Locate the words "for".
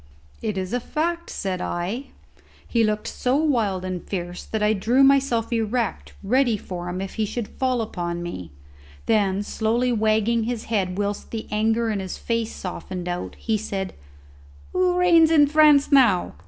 6.57-6.89